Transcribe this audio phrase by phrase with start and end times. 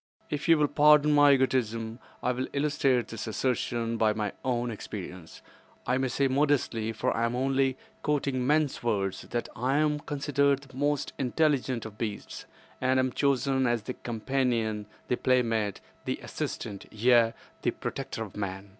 [0.31, 5.43] If you will pardon my egotism, I will illustrate this assertion by my own experience.
[5.85, 11.13] I may say modestly—for I am only quoting men's words—that I am considered the most
[11.19, 12.45] intelligent of beasts,
[12.81, 18.69] and am chosen as the companion, the playmate, the assistant, yea, the protector of man.